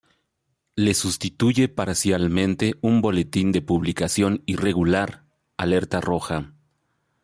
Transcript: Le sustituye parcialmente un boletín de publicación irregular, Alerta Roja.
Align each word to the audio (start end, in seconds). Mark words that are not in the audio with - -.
Le 0.75 0.95
sustituye 0.95 1.67
parcialmente 1.67 2.73
un 2.81 3.01
boletín 3.03 3.51
de 3.51 3.61
publicación 3.61 4.41
irregular, 4.47 5.27
Alerta 5.57 6.01
Roja. 6.01 6.55